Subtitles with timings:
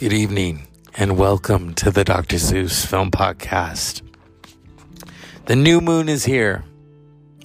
[0.00, 0.66] Good evening
[0.96, 2.38] and welcome to the Dr.
[2.38, 4.00] Zeus Film Podcast.
[5.44, 6.64] The new moon is here.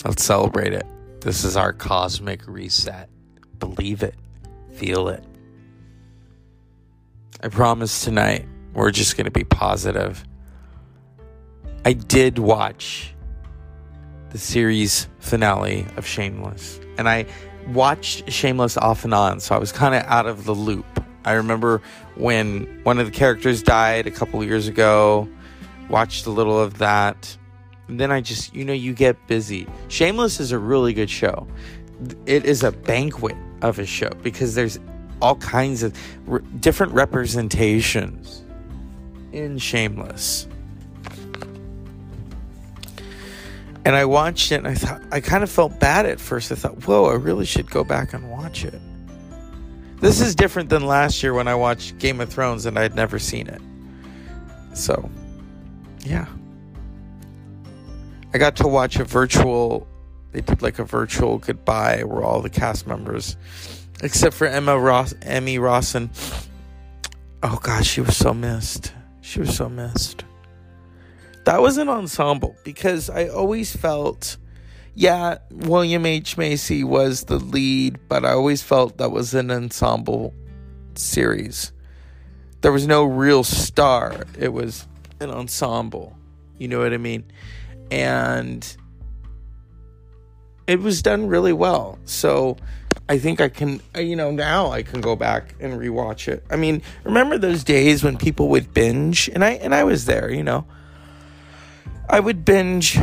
[0.05, 0.85] Let's celebrate it.
[1.19, 3.09] This is our cosmic reset.
[3.59, 4.15] Believe it,
[4.71, 5.21] feel it.
[7.43, 10.23] I promise tonight we're just going to be positive.
[11.83, 13.13] I did watch
[14.29, 17.25] the series finale of Shameless, and I
[17.73, 21.04] watched Shameless off and on, so I was kind of out of the loop.
[21.25, 21.81] I remember
[22.15, 25.27] when one of the characters died a couple years ago,
[25.89, 27.35] watched a little of that.
[27.87, 29.67] And then I just, you know, you get busy.
[29.87, 31.47] Shameless is a really good show.
[32.25, 34.79] It is a banquet of a show because there's
[35.21, 35.93] all kinds of
[36.27, 38.43] re- different representations
[39.31, 40.47] in Shameless.
[43.85, 46.51] And I watched it and I thought, I kind of felt bad at first.
[46.51, 48.81] I thought, whoa, I really should go back and watch it.
[50.01, 53.17] This is different than last year when I watched Game of Thrones and I'd never
[53.17, 53.61] seen it.
[54.73, 55.09] So,
[56.01, 56.27] yeah.
[58.33, 59.87] I got to watch a virtual,
[60.33, 63.37] they did like a virtual goodbye where all the cast members,
[64.03, 66.09] except for Emma Ross, Emmy Rossum.
[67.41, 68.91] Oh gosh, she was so missed.
[69.21, 70.25] She was so missed.
[71.45, 74.37] That was an ensemble because I always felt
[74.95, 76.37] yeah, William H.
[76.37, 80.33] Macy was the lead, but I always felt that was an ensemble
[80.95, 81.73] series.
[82.61, 84.87] There was no real star, it was
[85.19, 86.17] an ensemble.
[86.57, 87.25] You know what I mean?
[87.91, 88.75] And
[90.65, 91.99] it was done really well.
[92.05, 92.55] So
[93.09, 96.45] I think I can, uh, you know, now I can go back and rewatch it.
[96.49, 100.31] I mean, remember those days when people would binge, and I and I was there.
[100.31, 100.65] You know,
[102.09, 102.97] I would binge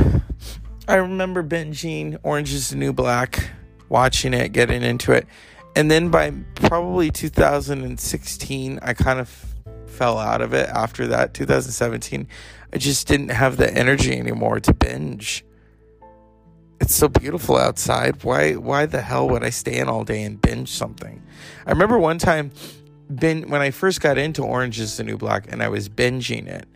[0.92, 3.48] I remember binging Orange is the New Black,
[3.88, 5.26] watching it, getting into it.
[5.74, 9.54] And then by probably 2016, I kind of
[9.86, 11.32] fell out of it after that.
[11.32, 12.28] 2017,
[12.74, 15.46] I just didn't have the energy anymore to binge.
[16.78, 18.22] It's so beautiful outside.
[18.22, 21.22] Why why the hell would I stay in all day and binge something?
[21.66, 22.50] I remember one time
[23.08, 26.68] when I first got into Orange is the New Black and I was binging it.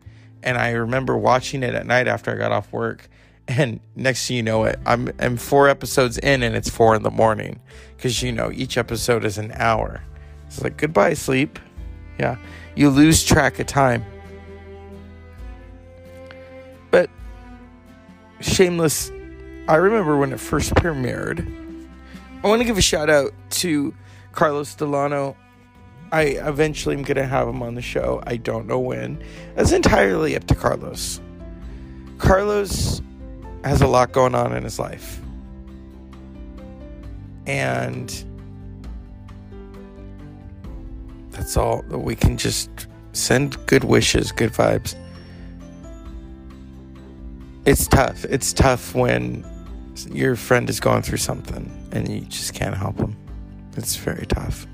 [0.43, 3.10] And I remember watching it at night after I got off work
[3.49, 7.03] and next thing you know it I'm I'm four episodes in and it's four in
[7.03, 7.61] the morning
[7.97, 10.03] because you know each episode is an hour.
[10.47, 11.59] It's like goodbye sleep.
[12.19, 12.37] Yeah,
[12.75, 14.05] you lose track of time.
[16.91, 17.11] But
[18.41, 19.11] Shameless,
[19.67, 21.41] I remember when it first premiered.
[22.45, 23.95] I want to give a shout out to
[24.33, 25.37] Carlos Delano.
[26.13, 28.23] I eventually am going to have him on the show.
[28.27, 29.25] I don't know when.
[29.55, 31.21] That's entirely up to Carlos.
[32.19, 33.01] Carlos
[33.69, 35.21] has a lot going on in his life.
[37.47, 38.25] And
[41.31, 42.71] that's all we can just
[43.12, 44.94] send good wishes, good vibes.
[47.65, 48.25] It's tough.
[48.27, 49.44] It's tough when
[50.10, 53.16] your friend is going through something and you just can't help them.
[53.77, 54.66] It's very tough.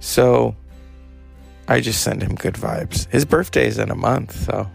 [0.00, 0.54] So
[1.68, 3.10] I just send him good vibes.
[3.10, 4.70] His birthday is in a month, so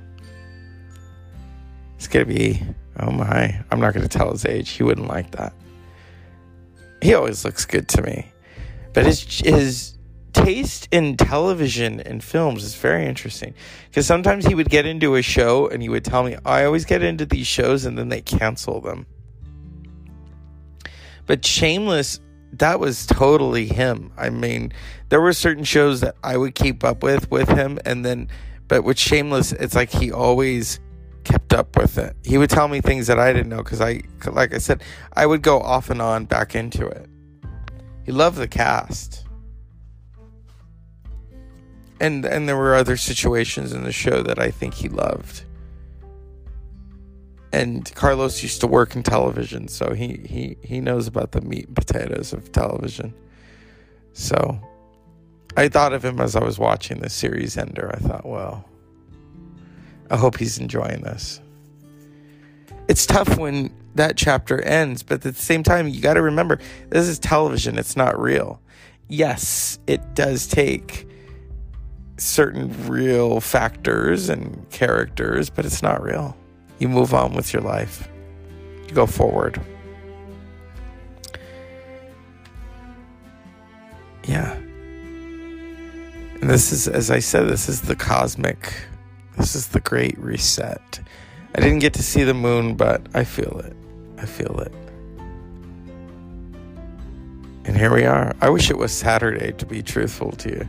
[2.01, 2.59] it's gonna be,
[2.99, 4.71] oh my, I'm not gonna tell his age.
[4.71, 5.53] He wouldn't like that.
[6.99, 8.25] He always looks good to me.
[8.93, 9.99] But his, his
[10.33, 13.53] taste in television and films is very interesting.
[13.87, 16.85] Because sometimes he would get into a show and he would tell me, I always
[16.85, 19.05] get into these shows and then they cancel them.
[21.27, 22.19] But Shameless,
[22.53, 24.11] that was totally him.
[24.17, 24.73] I mean,
[25.09, 28.27] there were certain shows that I would keep up with with him, and then,
[28.67, 30.79] but with Shameless, it's like he always
[31.23, 32.15] kept up with it.
[32.23, 34.83] He would tell me things that I didn't know because I, like I said,
[35.13, 37.07] I would go off and on back into it.
[38.03, 39.25] He loved the cast.
[41.99, 45.43] And and there were other situations in the show that I think he loved.
[47.53, 51.67] And Carlos used to work in television, so he he he knows about the meat
[51.67, 53.13] and potatoes of television.
[54.13, 54.59] So
[55.55, 57.91] I thought of him as I was watching the series ender.
[57.93, 58.65] I thought, well,
[60.11, 61.39] I hope he's enjoying this.
[62.89, 66.59] It's tough when that chapter ends, but at the same time, you got to remember
[66.89, 68.61] this is television, it's not real.
[69.07, 71.07] Yes, it does take
[72.17, 76.35] certain real factors and characters, but it's not real.
[76.79, 78.09] You move on with your life,
[78.87, 79.61] you go forward.
[84.25, 84.53] Yeah.
[86.41, 88.73] And this is, as I said, this is the cosmic
[89.37, 90.99] this is the great reset.
[91.55, 93.75] I didn't get to see the moon, but I feel it.
[94.17, 94.73] I feel it.
[97.65, 98.35] And here we are.
[98.41, 100.67] I wish it was Saturday, to be truthful to you.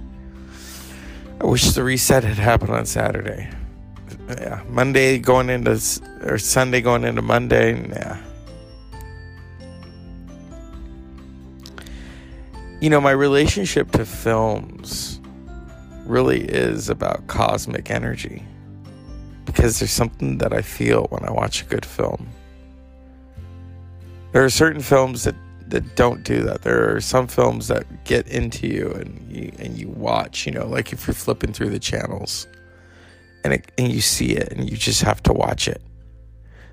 [1.41, 3.49] I wish the reset had happened on Saturday.
[4.29, 5.73] Yeah, Monday going into
[6.23, 7.89] or Sunday going into Monday.
[7.89, 8.23] Yeah.
[12.81, 15.21] You know, my relationship to films
[16.05, 18.45] really is about cosmic energy
[19.45, 22.29] because there's something that I feel when I watch a good film.
[24.33, 25.35] There are certain films that
[25.69, 26.63] that don't do that.
[26.63, 30.67] There are some films that get into you and you and you watch, you know,
[30.67, 32.47] like if you're flipping through the channels
[33.45, 35.83] and it, and you see it and you just have to watch it.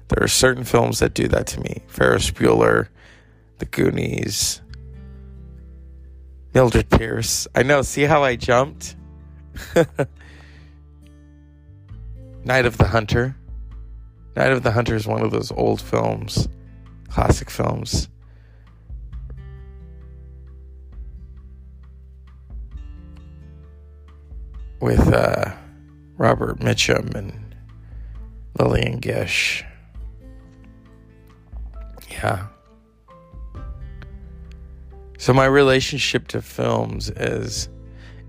[0.09, 1.83] There are certain films that do that to me.
[1.87, 2.87] Ferris Bueller,
[3.59, 4.61] The Goonies,
[6.53, 7.47] Mildred Pierce.
[7.55, 8.95] I know, see how I jumped?
[12.49, 13.35] Night of the Hunter.
[14.35, 16.49] Night of the Hunter is one of those old films,
[17.07, 18.09] classic films
[24.81, 25.51] with uh,
[26.17, 27.55] Robert Mitchum and
[28.57, 29.63] Lillian Gish.
[32.09, 32.47] Yeah.
[35.19, 37.69] So my relationship to films is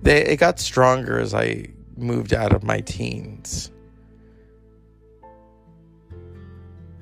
[0.03, 3.71] they it got stronger as I moved out of my teens.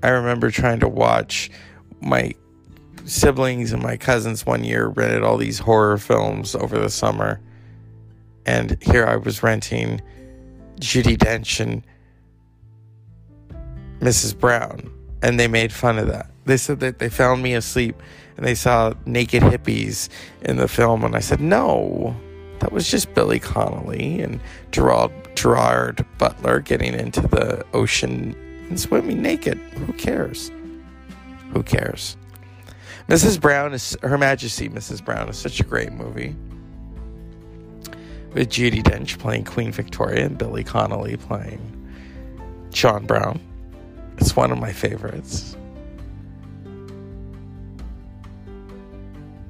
[0.03, 1.50] I remember trying to watch
[2.00, 2.35] my
[3.05, 7.41] siblings and my cousins one year rented all these horror films over the summer
[8.49, 10.00] and here I was renting
[10.81, 11.83] Judi Dench and
[14.00, 14.39] Mrs.
[14.39, 14.91] Brown,
[15.23, 16.31] and they made fun of that.
[16.47, 18.03] They said that they found me asleep
[18.39, 20.09] and they saw naked hippies
[20.43, 22.17] in the film, and I said, no,
[22.61, 24.41] that was just Billy Connolly and
[24.71, 28.35] Gerard, Gerard Butler getting into the ocean
[28.69, 29.59] and swimming naked.
[29.59, 30.50] Who cares?
[31.53, 32.17] Who cares?
[33.09, 33.41] Mrs.
[33.41, 35.03] Brown is Her Majesty Mrs.
[35.05, 36.37] Brown is such a great movie
[38.35, 41.61] with Judi Dench playing Queen Victoria and Billy Connolly playing
[42.70, 43.41] John Brown.
[44.19, 45.56] It's one of my favorites.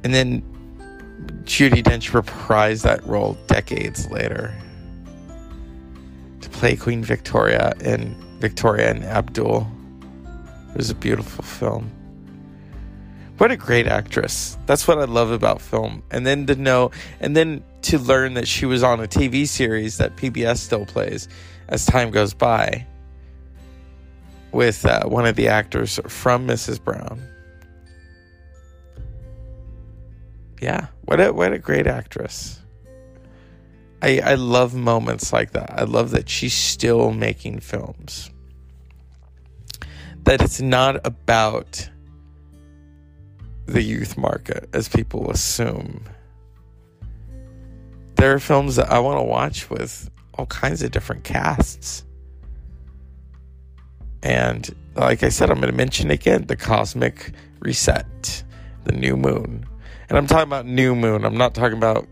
[0.05, 0.43] And then
[1.43, 4.55] Judi Dench reprised that role decades later
[6.41, 9.67] to play Queen Victoria in Victoria and Abdul.
[10.71, 11.91] It was a beautiful film.
[13.39, 14.59] What a great actress.
[14.67, 16.03] That's what I love about film.
[16.11, 16.91] And then to know,
[17.21, 21.29] and then to learn that she was on a TV series that PBS still plays
[21.69, 22.87] as time goes by
[24.51, 26.83] with uh, one of the actors from Mrs.
[26.83, 27.23] Brown.
[30.61, 32.61] Yeah, what a what a great actress.
[34.03, 35.71] I I love moments like that.
[35.79, 38.31] I love that she's still making films.
[40.25, 41.89] That it's not about
[43.67, 46.05] the youth market as people assume.
[48.17, 52.05] There are films that I want to watch with all kinds of different casts.
[54.23, 58.43] And like I said, I'm going to mention again the cosmic reset,
[58.85, 59.67] the new moon.
[60.09, 61.25] And I'm talking about new moon.
[61.25, 62.07] I'm not talking about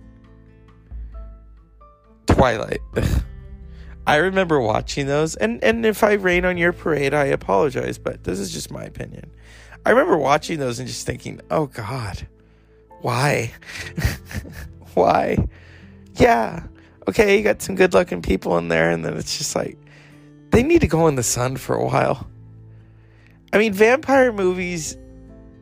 [2.36, 2.80] Twilight.
[4.06, 8.24] I remember watching those, and, and if I rain on your parade, I apologize, but
[8.24, 9.30] this is just my opinion.
[9.86, 12.28] I remember watching those and just thinking, oh God,
[13.00, 13.54] why?
[14.94, 15.48] why?
[16.16, 16.64] Yeah,
[17.08, 19.78] okay, you got some good looking people in there, and then it's just like,
[20.50, 22.28] they need to go in the sun for a while.
[23.54, 24.98] I mean, vampire movies,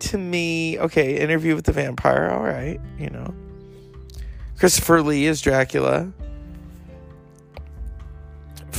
[0.00, 3.32] to me, okay, Interview with the Vampire, all right, you know.
[4.58, 6.12] Christopher Lee is Dracula.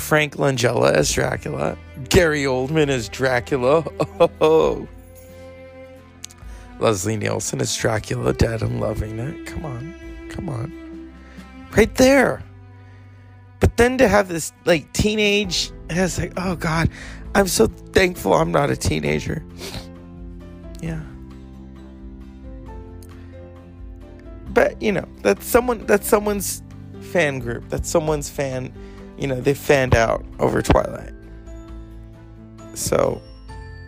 [0.05, 1.75] Frank Langella as Dracula.
[2.09, 3.83] Gary Oldman as Dracula.
[4.39, 4.87] Oh,
[6.79, 9.47] Leslie Nielsen as Dracula, dead and loving it.
[9.47, 9.95] Come on.
[10.29, 11.11] Come on.
[11.75, 12.43] Right there.
[13.59, 16.89] But then to have this like teenage, it's like, oh God,
[17.33, 19.43] I'm so thankful I'm not a teenager.
[20.81, 21.01] Yeah.
[24.49, 26.61] But you know, that's someone that's someone's
[27.01, 27.67] fan group.
[27.69, 28.71] That's someone's fan,
[29.17, 31.13] you know, they fanned out over Twilight.
[32.73, 33.21] So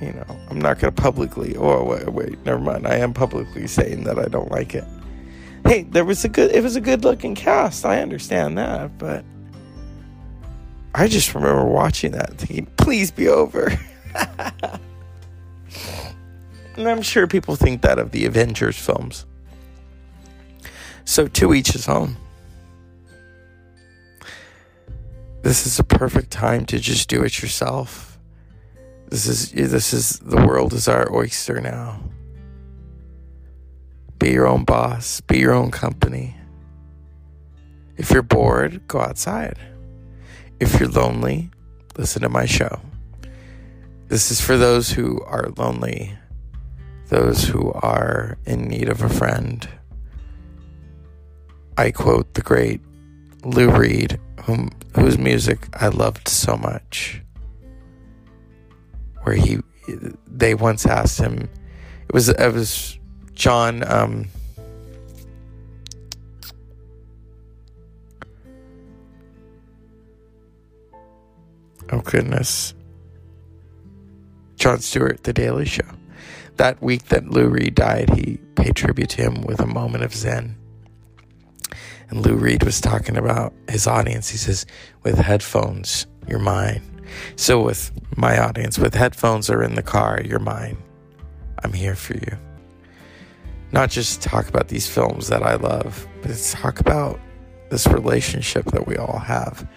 [0.02, 2.88] you know, I'm not going to publicly, oh, wait, wait, never mind.
[2.88, 4.84] I am publicly saying that I don't like it.
[5.66, 7.86] Hey, there was a good, it was a good looking cast.
[7.86, 9.26] I understand that, but
[10.94, 13.72] I just remember watching that thinking, please be over.
[16.76, 19.26] and I'm sure people think that of the Avengers films.
[21.06, 22.18] So to each his own.
[25.48, 28.08] This is a perfect time to just do it yourself
[29.10, 32.01] this is this is the world is our oyster now.
[34.20, 36.36] Be your own boss, be your own company.
[37.96, 39.58] If you're bored, go outside.
[40.60, 41.51] If you're lonely,
[41.98, 42.82] listen to my show.
[44.10, 46.18] This is for those who are lonely,
[47.08, 49.68] those who are in need of a friend.
[51.77, 52.82] I quote the great
[53.44, 57.22] Lou Reed, whom, whose music I loved so much.
[59.24, 59.60] Where he,
[60.25, 61.50] they once asked him,
[62.08, 62.98] it was it was
[63.34, 63.84] Jon.
[63.91, 64.27] Um,
[71.91, 72.74] oh goodness,
[74.56, 75.84] Jon Stewart, The Daily Show.
[76.56, 80.15] That week that Lou Reed died, he paid tribute to him with a moment of
[80.15, 80.56] Zen.
[82.10, 84.30] And Lou Reed was talking about his audience.
[84.30, 84.66] He says,
[85.04, 86.82] with headphones, you're mine.
[87.36, 90.78] So, with my audience, with headphones or in the car, you're mine.
[91.64, 92.38] I'm here for you.
[93.72, 97.20] Not just talk about these films that I love, but talk about
[97.70, 99.68] this relationship that we all have,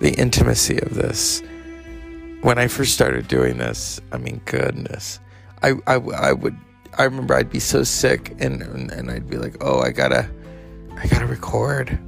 [0.00, 1.42] the intimacy of this.
[2.42, 5.20] When I first started doing this, I mean, goodness,
[5.62, 6.56] I, I, I would,
[6.96, 10.30] I remember I'd be so sick and, and I'd be like, oh, I gotta,
[11.02, 11.98] I gotta record.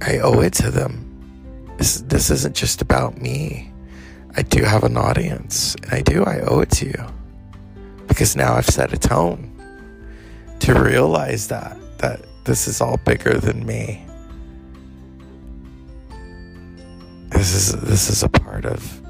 [0.00, 1.10] I owe it to them.
[1.78, 3.72] This, this isn't just about me.
[4.36, 7.06] I do have an audience, and I do, I owe it to you
[8.08, 9.50] because now I've set a tone
[10.60, 14.04] to realize that that this is all bigger than me.
[17.30, 19.00] This is this is a part of.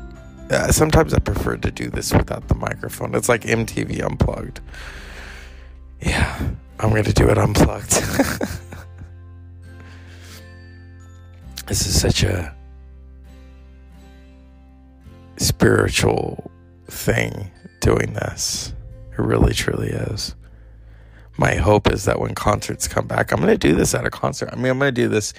[0.50, 3.14] Uh, sometimes I prefer to do this without the microphone.
[3.14, 4.60] It's like MTV unplugged.
[6.00, 7.92] Yeah, I'm going to do it unplugged.
[11.66, 12.54] this is such a
[15.36, 16.50] spiritual
[16.86, 18.74] thing doing this.
[19.12, 20.34] It really, truly is.
[21.36, 24.10] My hope is that when concerts come back, I'm going to do this at a
[24.10, 24.50] concert.
[24.52, 25.34] I mean, I'm going to do this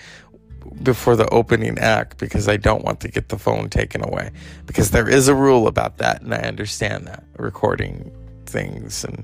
[0.84, 4.32] before the opening act because I don't want to get the phone taken away.
[4.66, 8.12] Because there is a rule about that, and I understand that recording
[8.46, 9.24] things, and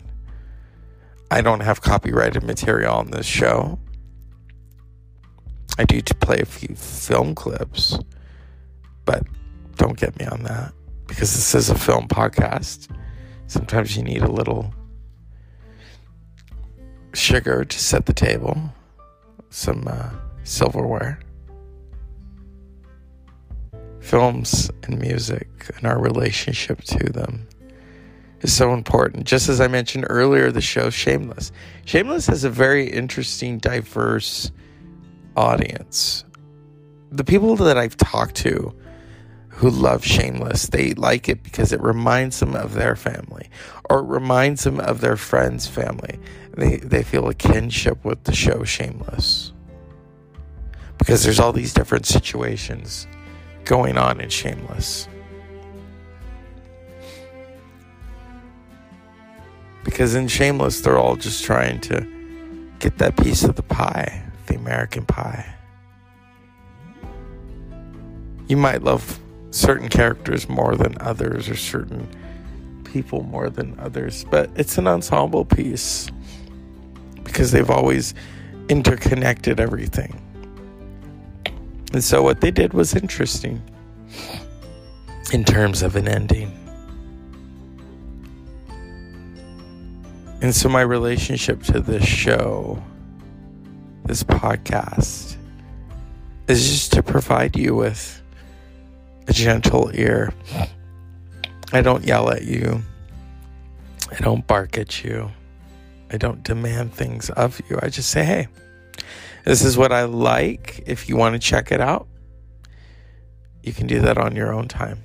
[1.29, 3.79] I don't have copyrighted material on this show.
[5.81, 7.97] I do to play a few film clips,
[9.03, 9.23] but
[9.75, 10.73] don't get me on that
[11.07, 12.87] because this is a film podcast
[13.51, 14.73] Sometimes you need a little
[17.13, 18.57] sugar to set the table,
[19.49, 20.09] some uh,
[20.45, 21.19] silverware.
[23.99, 27.45] Films and music and our relationship to them
[28.39, 29.25] is so important.
[29.25, 31.51] Just as I mentioned earlier, the show Shameless.
[31.83, 34.49] Shameless has a very interesting, diverse
[35.35, 36.23] audience.
[37.11, 38.73] The people that I've talked to
[39.61, 40.67] who love Shameless.
[40.69, 43.49] They like it because it reminds them of their family
[43.89, 46.19] or it reminds them of their friend's family.
[46.57, 49.51] They, they feel a kinship with the show Shameless
[50.97, 53.07] because there's all these different situations
[53.65, 55.07] going on in Shameless.
[59.83, 62.05] Because in Shameless, they're all just trying to
[62.79, 65.55] get that piece of the pie, the American pie.
[68.47, 69.19] You might love
[69.51, 72.07] certain characters more than others or certain
[72.85, 76.09] people more than others, but it's an ensemble piece
[77.23, 78.13] because they've always
[78.69, 80.19] interconnected everything.
[81.93, 83.61] And so what they did was interesting
[85.33, 86.57] in terms of an ending.
[90.41, 92.81] And so my relationship to this show,
[94.05, 95.37] this podcast,
[96.47, 98.21] is just to provide you with
[99.27, 100.33] a gentle ear.
[101.73, 102.81] I don't yell at you.
[104.11, 105.31] I don't bark at you.
[106.11, 107.79] I don't demand things of you.
[107.81, 108.47] I just say, hey,
[109.45, 110.83] this is what I like.
[110.85, 112.07] If you want to check it out,
[113.63, 115.01] you can do that on your own time.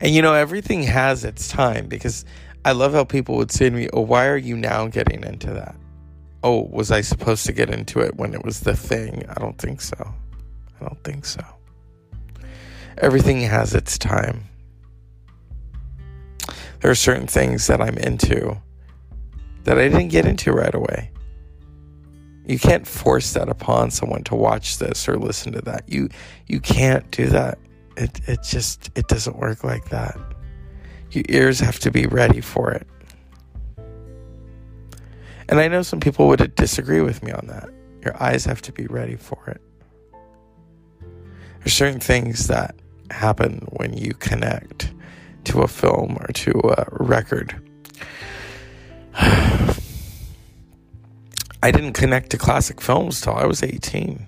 [0.00, 2.24] And you know, everything has its time because
[2.64, 5.52] I love how people would say to me, Oh, why are you now getting into
[5.52, 5.76] that?
[6.44, 9.24] Oh, was I supposed to get into it when it was the thing?
[9.28, 9.96] I don't think so.
[10.80, 11.42] I don't think so
[12.98, 14.44] everything has its time.
[16.80, 18.56] There are certain things that I'm into
[19.64, 21.10] that I didn't get into right away.
[22.46, 25.88] You can't force that upon someone to watch this or listen to that.
[25.88, 26.10] You
[26.46, 27.58] you can't do that.
[27.96, 30.18] It it just it doesn't work like that.
[31.12, 32.86] Your ears have to be ready for it.
[35.48, 37.68] And I know some people would disagree with me on that.
[38.02, 39.60] Your eyes have to be ready for it.
[41.60, 42.74] There's certain things that
[43.10, 44.92] happen when you connect
[45.44, 47.60] to a film or to a record.
[49.14, 49.76] I
[51.70, 54.26] didn't connect to classic films till I was 18.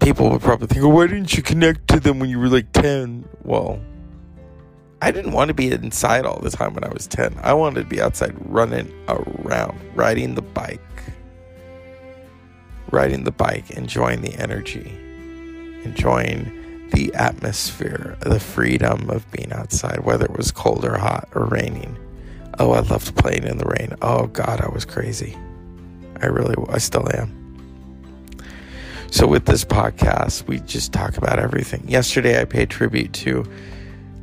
[0.00, 2.72] people would probably think, oh, why didn't you connect to them when you were like
[2.72, 3.28] 10?
[3.42, 3.80] Well,
[5.00, 7.38] I didn't want to be inside all the time when I was 10.
[7.42, 10.80] I wanted to be outside running around, riding the bike.
[12.90, 14.90] Riding the bike, enjoying the energy,
[15.84, 21.44] enjoying the atmosphere, the freedom of being outside, whether it was cold or hot or
[21.44, 21.96] raining.
[22.58, 23.94] Oh, I loved playing in the rain.
[24.02, 25.36] Oh, God, I was crazy.
[26.20, 27.34] I really, I still am.
[29.10, 31.84] So, with this podcast, we just talk about everything.
[31.88, 33.44] Yesterday, I paid tribute to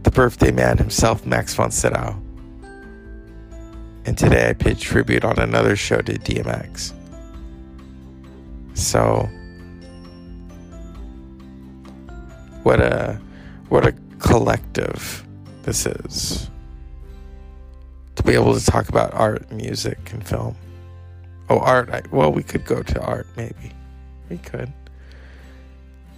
[0.06, 2.16] the birthday man himself, Max von Sydow.
[4.06, 6.94] And today, I paid tribute on another show to DMX.
[8.76, 9.28] So,
[12.62, 13.20] what a
[13.70, 15.26] what a collective
[15.64, 16.52] this is
[18.16, 20.56] to be able to talk about art, music, and film.
[21.50, 21.90] Oh, art.
[21.90, 23.72] I, well, we could go to art, maybe.
[24.30, 24.72] We could.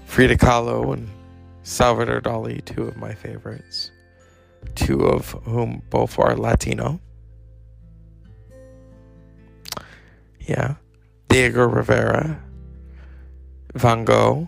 [0.05, 1.09] Frida Kahlo and
[1.67, 3.91] Salvador Dali, two of my favorites.
[4.75, 7.01] Two of whom both are Latino.
[10.39, 10.75] Yeah.
[11.27, 12.41] Diego Rivera,
[13.75, 14.47] Van Gogh,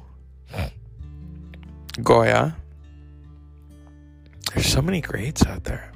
[2.02, 2.56] Goya.
[4.54, 5.92] There's so many greats out there.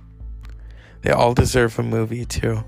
[1.03, 2.65] They all deserve a movie too.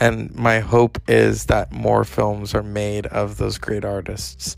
[0.00, 4.56] And my hope is that more films are made of those great artists.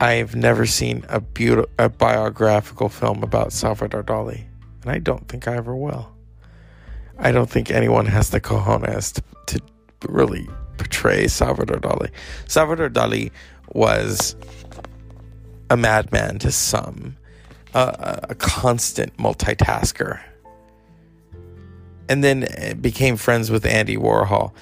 [0.00, 4.44] I've never seen a beautiful a biographical film about Salvador Dali,
[4.82, 6.10] and I don't think I ever will.
[7.18, 9.62] I don't think anyone has the cojones to, to
[10.08, 10.48] really
[10.78, 12.10] portray Salvador Dali.
[12.46, 13.30] Salvador Dali
[13.72, 14.34] was
[15.70, 17.16] a madman to some,
[17.72, 20.20] uh, a constant multitasker,
[22.08, 24.52] and then became friends with Andy Warhol.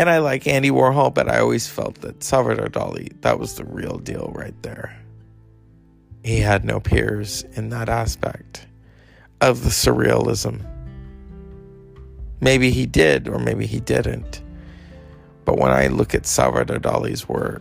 [0.00, 3.66] And I like Andy Warhol, but I always felt that Salvador Dali, that was the
[3.66, 4.98] real deal right there.
[6.24, 8.66] He had no peers in that aspect
[9.42, 10.64] of the surrealism.
[12.40, 14.42] Maybe he did, or maybe he didn't.
[15.44, 17.60] But when I look at Salvador Dali's work,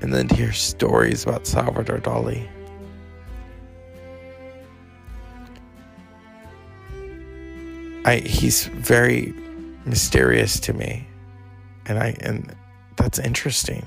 [0.00, 2.48] and then hear stories about Salvador Dali.
[8.06, 9.34] I he's very
[9.84, 11.08] mysterious to me.
[11.86, 12.54] And I and
[12.96, 13.84] that's interesting.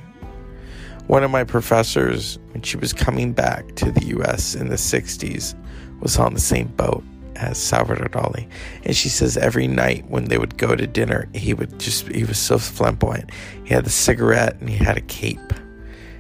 [1.07, 5.55] One of my professors when she was coming back to the US in the 60s
[6.01, 7.03] was on the same boat
[7.38, 8.49] as Salvador Dali.
[8.83, 12.25] And she says every night when they would go to dinner, he would just, he
[12.25, 13.31] was so flamboyant.
[13.63, 15.53] He had a cigarette and he had a cape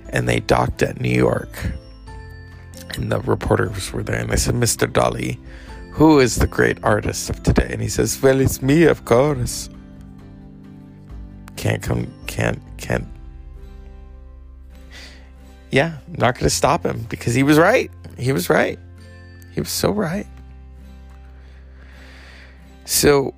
[0.09, 1.49] and they docked at New York.
[2.95, 4.91] And the reporters were there, and they said, Mr.
[4.91, 5.37] Dali,
[5.91, 7.67] who is the great artist of today?
[7.69, 9.69] And he says, Well, it's me, of course.
[11.67, 13.05] Can't come, can't, can't.
[15.69, 17.91] Yeah, I'm not going to stop him because he was right.
[18.17, 18.79] He was right.
[19.53, 20.27] He was so right.
[22.85, 23.35] So,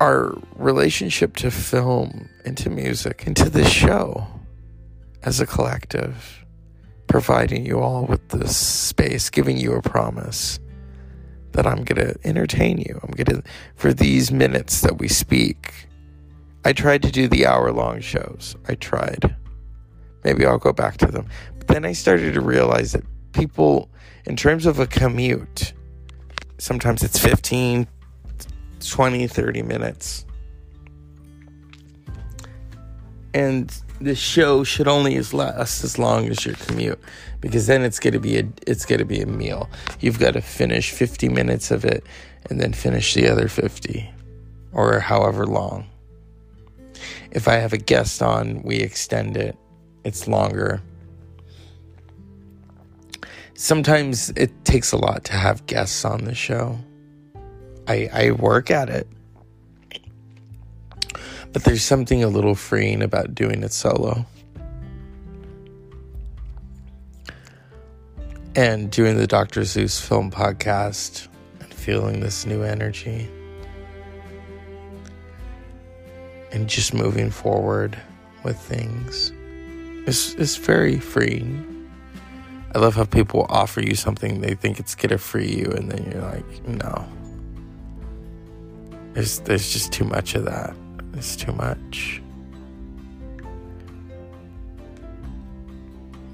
[0.00, 4.26] our relationship to film and to music and to this show
[5.22, 6.44] as a collective,
[7.06, 10.58] providing you all with this space, giving you a promise
[11.52, 12.98] that I'm going to entertain you.
[13.00, 15.86] I'm going to, for these minutes that we speak,
[16.64, 18.56] I tried to do the hour long shows.
[18.68, 19.36] I tried.
[20.24, 21.28] Maybe I'll go back to them.
[21.58, 23.90] But then I started to realize that people,
[24.24, 25.74] in terms of a commute,
[26.58, 27.86] sometimes it's 15,
[28.80, 30.24] 20, 30 minutes.
[33.34, 37.00] And the show should only last as long as your commute
[37.40, 39.68] because then it's going to be a it's going to be a meal.
[40.00, 42.04] You've got to finish 50 minutes of it
[42.48, 44.08] and then finish the other 50
[44.72, 45.86] or however long.
[47.30, 49.56] If I have a guest on, we extend it.
[50.04, 50.82] It's longer.
[53.54, 56.78] Sometimes it takes a lot to have guests on the show.
[57.86, 59.08] I I work at it.
[61.52, 64.26] But there's something a little freeing about doing it solo.
[68.56, 69.64] And doing the Dr.
[69.64, 71.28] Zeus film podcast
[71.60, 73.30] and feeling this new energy.
[76.54, 77.98] And just moving forward
[78.44, 79.32] with things
[80.06, 81.90] is is very freeing.
[82.74, 86.10] I love how people offer you something they think it's gonna free you, and then
[86.12, 87.04] you're like, no.
[89.14, 90.76] There's there's just too much of that.
[91.14, 92.22] It's too much.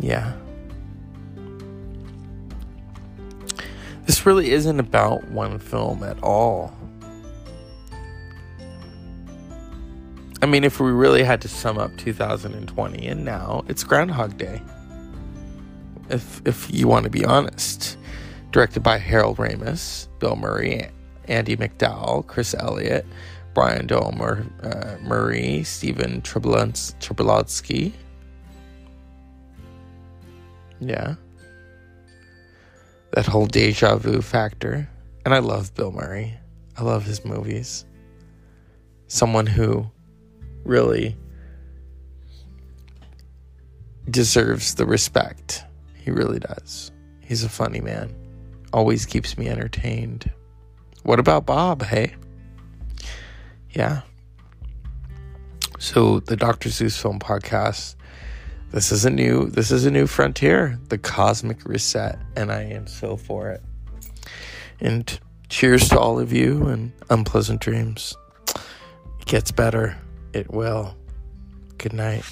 [0.01, 0.35] Yeah.
[4.05, 6.75] This really isn't about one film at all.
[10.51, 14.61] Mean, if we really had to sum up 2020 and now, it's Groundhog Day.
[16.09, 17.97] if if you want to be honest.
[18.51, 20.91] Directed by Harold Ramis, Bill Murray,
[21.29, 23.07] Andie MacDowell, Chris Elliott,
[23.55, 27.93] Brian Domer, uh, Murray, Stephen Tobolowsky.
[30.81, 31.15] Yeah.
[33.13, 34.89] That whole deja vu factor.
[35.25, 36.35] And I love Bill Murray.
[36.77, 37.85] I love his movies.
[39.07, 39.89] Someone who
[40.71, 41.17] really
[44.09, 45.65] deserves the respect.
[45.95, 46.93] He really does.
[47.21, 48.15] He's a funny man.
[48.73, 50.31] Always keeps me entertained.
[51.03, 52.15] What about Bob, hey?
[53.71, 54.03] Yeah.
[55.81, 56.71] So the Dr.
[56.71, 57.97] Zeus Film Podcast.
[58.71, 62.87] This is a new this is a new frontier, the cosmic reset, and I am
[62.87, 63.63] so for it.
[64.79, 68.17] And cheers to all of you and unpleasant dreams.
[68.55, 69.99] It gets better
[70.33, 70.95] it will.
[71.79, 72.25] Good night.